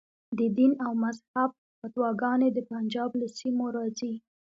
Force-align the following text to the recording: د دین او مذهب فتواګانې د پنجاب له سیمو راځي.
د 0.37 0.39
دین 0.57 0.71
او 0.85 0.91
مذهب 1.03 1.49
فتواګانې 1.79 2.49
د 2.53 2.59
پنجاب 2.69 3.11
له 3.19 3.27
سیمو 3.37 3.65
راځي. 3.75 4.13